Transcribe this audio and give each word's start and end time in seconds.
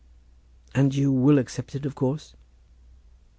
"And 0.73 0.95
you 0.95 1.11
will 1.11 1.37
accept 1.37 1.75
it, 1.75 1.85
of 1.85 1.93
course?" 1.93 2.33